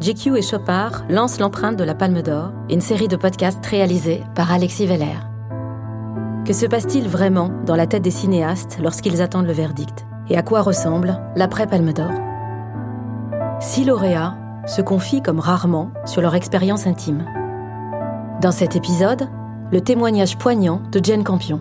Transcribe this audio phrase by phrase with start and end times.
[0.00, 4.52] GQ et Chopard lancent l'empreinte de la Palme d'Or, une série de podcasts réalisés par
[4.52, 5.18] Alexis Veller.
[6.44, 10.06] Que se passe-t-il vraiment dans la tête des cinéastes lorsqu'ils attendent le verdict?
[10.28, 12.12] Et à quoi ressemble l'après Palme d'Or?
[13.60, 14.36] Six lauréats
[14.66, 17.24] se confient comme rarement sur leur expérience intime.
[18.40, 19.28] Dans cet épisode,
[19.72, 21.60] le témoignage poignant de Jane Campion.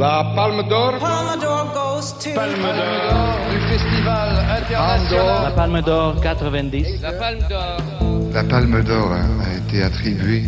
[0.00, 0.98] La Palme d'Or.
[0.98, 5.42] Palme d'Or goes to Palme d'Or du Festival international.
[5.42, 7.02] La Palme d'Or 90.
[7.02, 7.76] La Palme d'Or.
[8.32, 10.44] La Palme d'Or a été attribuée.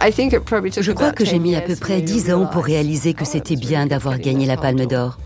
[0.00, 3.84] Je crois que j'ai mis à peu près dix ans pour réaliser que c'était bien
[3.84, 5.18] d'avoir gagné la Palme d'Or.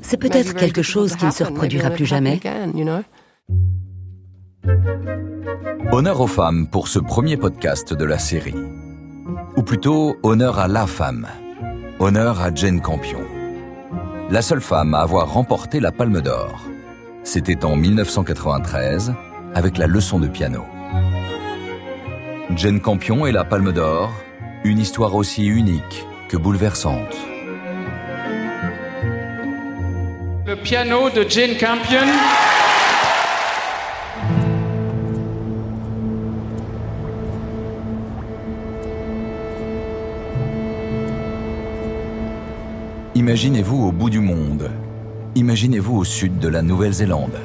[0.00, 2.40] C'est peut-être quelque chose qui ne se reproduira plus jamais.
[5.92, 8.54] Honneur aux femmes pour ce premier podcast de la série.
[9.56, 11.26] Ou plutôt, honneur à la femme.
[11.98, 13.20] Honneur à Jane Campion.
[14.30, 16.62] La seule femme à avoir remporté la Palme d'Or.
[17.24, 19.12] C'était en 1993,
[19.54, 20.64] avec la leçon de piano.
[22.56, 24.12] Jane Campion et la Palme d'Or,
[24.64, 27.16] une histoire aussi unique que bouleversante.
[30.46, 32.06] Le piano de Jane Campion.
[43.16, 44.70] Imaginez-vous au bout du monde.
[45.34, 47.40] Imaginez-vous au sud de la Nouvelle-Zélande.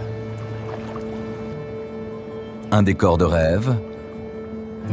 [2.72, 3.75] Un décor de rêve.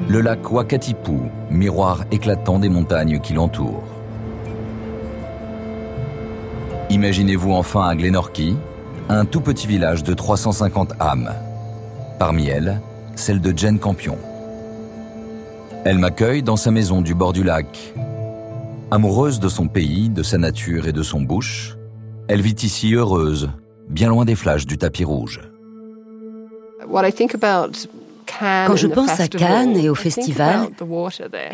[0.09, 1.13] Le lac Wakatipu,
[1.51, 3.85] miroir éclatant des montagnes qui l'entourent.
[6.89, 8.57] Imaginez-vous enfin à Glenorchy,
[9.11, 11.35] un tout petit village de 350 âmes.
[12.19, 12.81] Parmi elles,
[13.15, 14.17] celle de Jane Campion.
[15.85, 17.93] Elle m'accueille dans sa maison du bord du lac.
[18.95, 21.79] Amoureuse de son pays, de sa nature et de son bush,
[22.29, 23.49] elle vit ici heureuse,
[23.89, 25.41] bien loin des flashs du tapis rouge.
[26.77, 30.69] Quand je pense à Cannes et au festival,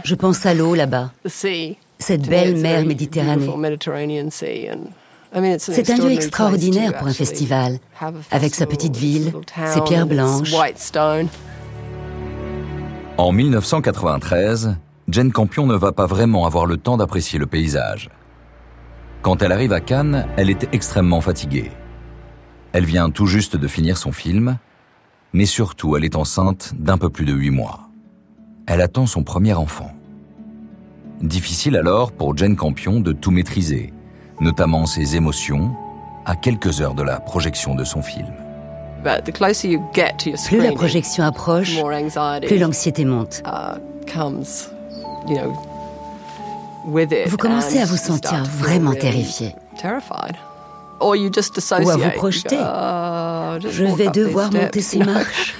[0.02, 3.48] je pense à l'eau là-bas, cette belle mer Méditerranée.
[5.58, 7.78] C'est un lieu extraordinaire pour un festival,
[8.32, 9.32] avec sa petite ville,
[9.64, 10.52] ses pierres blanches.
[13.16, 14.74] En 1993,
[15.08, 18.10] Jane Campion ne va pas vraiment avoir le temps d'apprécier le paysage.
[19.22, 21.70] Quand elle arrive à Cannes, elle est extrêmement fatiguée.
[22.72, 24.58] Elle vient tout juste de finir son film,
[25.32, 27.88] mais surtout elle est enceinte d'un peu plus de huit mois.
[28.66, 29.90] Elle attend son premier enfant.
[31.22, 33.94] Difficile alors pour Jane Campion de tout maîtriser,
[34.40, 35.74] notamment ses émotions,
[36.26, 38.28] à quelques heures de la projection de son film.
[40.46, 41.80] Plus la projection approche,
[42.46, 43.42] plus l'anxiété monte.
[47.26, 49.54] Vous commencez à vous sentir vraiment terrifié.
[51.86, 52.56] Ou à vous projeter.
[52.56, 55.56] Je vais devoir monter ces marches.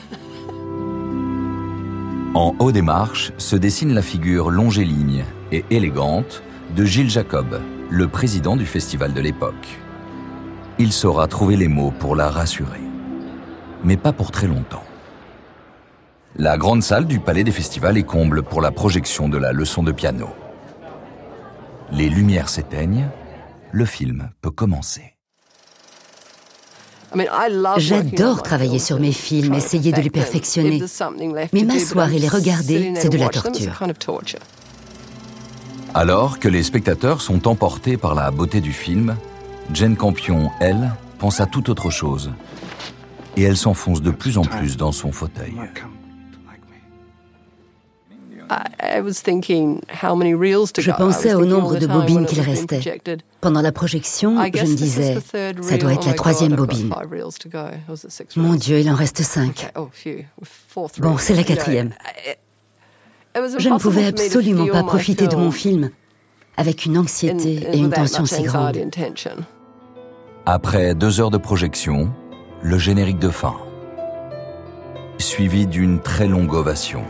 [2.35, 6.43] En haut des marches se dessine la figure longéligne et élégante
[6.77, 9.79] de Gilles Jacob, le président du festival de l'époque.
[10.79, 12.81] Il saura trouver les mots pour la rassurer.
[13.83, 14.85] Mais pas pour très longtemps.
[16.41, 19.83] La grande salle du Palais des Festivals est comble pour la projection de la leçon
[19.83, 20.29] de piano.
[21.91, 23.09] Les lumières s'éteignent,
[23.73, 25.17] le film peut commencer.
[27.79, 30.81] J'adore travailler sur mes films, essayer de les perfectionner.
[31.53, 33.83] Mais m'asseoir et les regarder, c'est de la torture.
[35.93, 39.17] Alors que les spectateurs sont emportés par la beauté du film,
[39.75, 42.31] Jane Campion, elle, pense à toute autre chose.
[43.37, 45.55] Et elle s'enfonce de plus en plus dans son fauteuil.
[50.79, 52.81] Je pensais au nombre de bobines qu'il restait.
[53.41, 55.19] Pendant la projection, je me disais,
[55.63, 56.93] ça doit être la troisième bobine.
[58.37, 59.73] Mon Dieu, il en reste cinq.
[60.99, 61.93] Bon, c'est la quatrième.
[63.35, 65.91] Je ne pouvais absolument pas profiter de mon film
[66.57, 68.79] avec une anxiété et une tension si grandes.
[70.45, 72.11] Après deux heures de projection,
[72.63, 73.55] le générique de fin,
[75.19, 77.05] suivi d'une très longue ovation.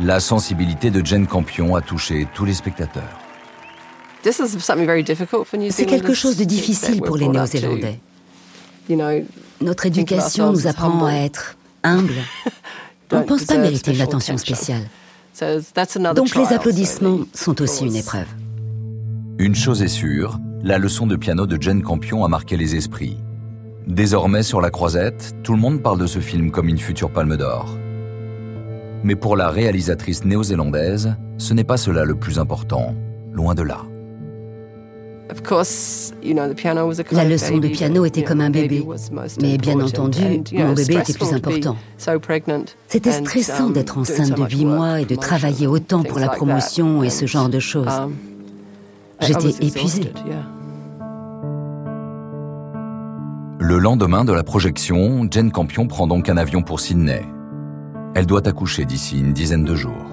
[0.00, 3.18] La sensibilité de Jane Campion a touché tous les spectateurs.
[4.22, 7.98] C'est quelque chose de difficile pour les Néo-Zélandais.
[9.60, 12.14] Notre éducation nous apprend à être humbles.
[13.12, 14.82] On ne pense pas mériter une attention spéciale.
[16.14, 18.26] Donc les applaudissements sont aussi une épreuve.
[19.38, 23.16] Une chose est sûre, la leçon de piano de Jane Campion a marqué les esprits.
[23.86, 27.36] Désormais sur la croisette, tout le monde parle de ce film comme une future palme
[27.36, 27.78] d'or.
[29.04, 32.94] Mais pour la réalisatrice néo-zélandaise, ce n'est pas cela le plus important,
[33.32, 33.82] loin de là.
[37.12, 38.84] La leçon de piano était comme un bébé,
[39.40, 41.76] mais bien entendu, mon bébé était plus important.
[42.88, 47.10] C'était stressant d'être enceinte de 8 mois et de travailler autant pour la promotion et
[47.10, 47.86] ce genre de choses.
[47.88, 48.14] Um,
[49.20, 50.12] J'étais épuisée.
[53.60, 57.22] Le lendemain de la projection, Jane Campion prend donc un avion pour Sydney.
[58.18, 60.10] Elle doit accoucher d'ici une dizaine de jours.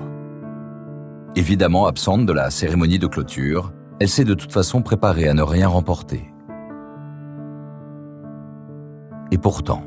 [1.35, 5.41] Évidemment absente de la cérémonie de clôture, elle s'est de toute façon préparée à ne
[5.41, 6.31] rien remporter.
[9.31, 9.81] Et pourtant...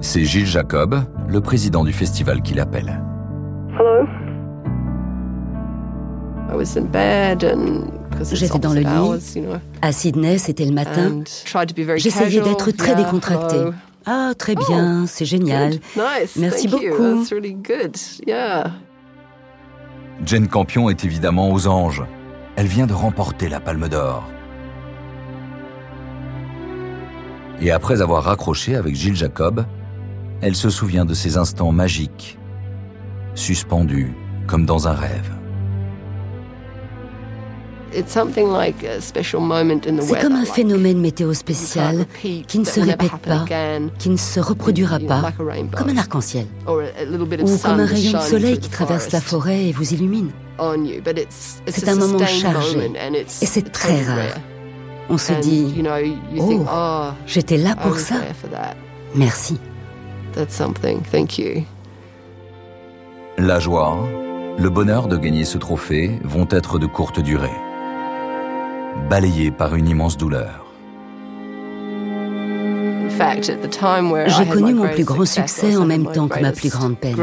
[0.00, 0.96] C'est Gilles Jacob,
[1.28, 3.00] le président du festival, qui l'appelle.
[8.32, 9.42] J'étais dans le lit.
[9.82, 11.22] À Sydney, c'était le matin.
[11.96, 13.64] J'essayais d'être très décontractée.
[14.06, 15.78] Ah, très oh, bien, c'est génial.
[16.36, 17.24] Merci beaucoup.
[20.24, 22.04] Jane Campion est évidemment aux anges.
[22.54, 24.24] Elle vient de remporter la Palme d'Or.
[27.60, 29.64] Et après avoir raccroché avec Gilles Jacob,
[30.40, 32.38] elle se souvient de ces instants magiques,
[33.34, 34.12] suspendus
[34.46, 35.32] comme dans un rêve.
[40.00, 43.44] C'est comme un phénomène météo spécial qui ne se répète pas,
[43.98, 45.32] qui ne se reproduira pas,
[45.76, 49.94] comme un arc-en-ciel, ou comme un rayon de soleil qui traverse la forêt et vous
[49.94, 50.30] illumine.
[51.66, 52.90] C'est un moment chargé.
[53.42, 54.18] et c'est très rare.
[55.08, 55.72] On se dit,
[56.38, 58.16] oh, oh, j'étais là pour ça.
[59.14, 59.58] Merci.
[63.38, 63.98] La joie,
[64.58, 67.50] le bonheur de gagner ce trophée vont être de courte durée
[69.08, 70.64] balayé par une immense douleur.
[74.26, 77.16] J'ai connu mon plus grand succès en même temps que ma plus grande peine.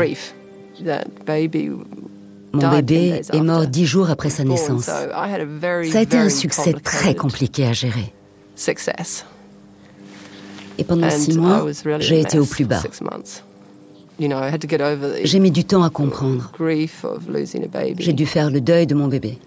[2.54, 4.86] Mon bébé est mort dix jours après sa naissance.
[4.86, 8.14] Ça a été un succès très compliqué à gérer.
[10.78, 11.66] Et pendant six mois,
[12.00, 12.82] j'ai été au plus bas.
[15.24, 16.52] J'ai mis du temps à comprendre.
[17.98, 19.40] J'ai dû faire le deuil de mon bébé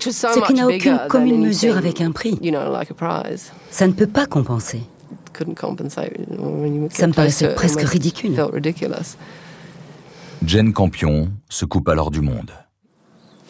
[0.00, 2.38] ce qui n'a aucune commune mesure avec un prix.
[3.70, 4.82] Ça ne peut pas compenser.
[6.90, 8.36] Ça me paraissait presque ridicule.
[10.44, 12.50] Jane Campion se coupe alors du monde.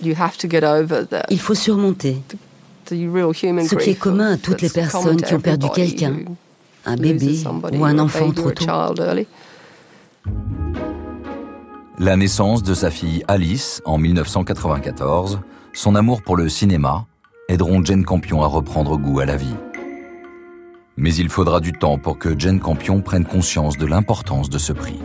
[0.03, 0.15] Il
[1.39, 2.23] faut surmonter
[2.87, 6.17] ce qui est commun à toutes les personnes qui ont perdu quelqu'un,
[6.85, 7.43] un bébé
[7.73, 8.67] ou un enfant trop tôt.
[11.99, 15.41] La naissance de sa fille Alice en 1994
[15.73, 17.07] son amour pour le cinéma
[17.49, 19.55] aideront Jane Campion à reprendre goût à la vie.
[20.97, 24.73] Mais il faudra du temps pour que Jane Campion prenne conscience de l'importance de ce
[24.73, 25.01] prix.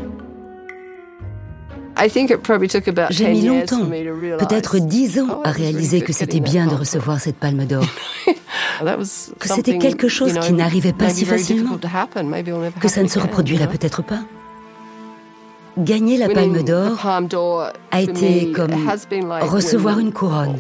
[3.10, 3.86] J'ai mis longtemps,
[4.38, 7.86] peut-être dix ans, à réaliser que c'était bien de recevoir cette palme d'or.
[9.40, 11.80] que c'était quelque chose qui n'arrivait pas si facilement.
[12.80, 14.20] Que ça ne se reproduira peut-être pas.
[15.78, 16.98] Gagner la Palme d'Or
[17.92, 18.72] a été comme
[19.44, 20.58] recevoir une couronne.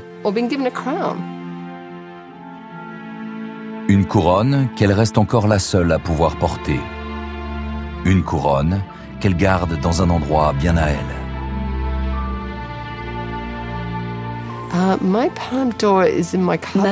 [3.87, 6.79] Une couronne qu'elle reste encore la seule à pouvoir porter.
[8.05, 8.83] Une couronne
[9.19, 10.97] qu'elle garde dans un endroit bien à elle.
[14.71, 15.27] Uh, ma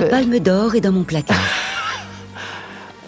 [0.02, 1.38] palme d'or est dans mon placard.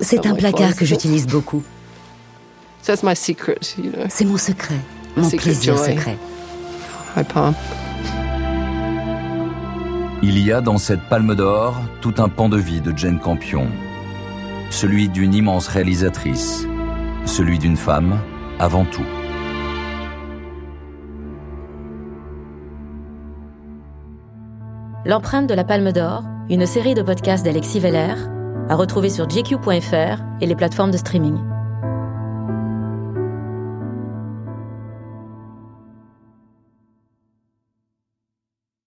[0.00, 1.64] C'est un placard que j'utilise beaucoup.
[4.08, 4.80] C'est mon secret,
[5.16, 6.16] mon plaisir secret.
[10.22, 13.66] Il y a dans cette palme d'or tout un pan de vie de Jane Campion.
[14.70, 16.66] Celui d'une immense réalisatrice,
[17.26, 18.18] celui d'une femme
[18.58, 19.04] avant tout.
[25.06, 28.14] L'empreinte de la Palme d'Or, une série de podcasts d'Alexis Veller,
[28.68, 31.49] à retrouver sur gq.fr et les plateformes de streaming.